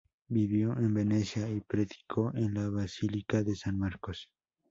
[0.29, 4.31] Vivió en Venecia y predicó en la Basílica de San Marcos.